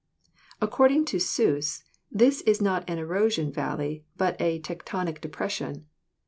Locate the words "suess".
1.19-1.83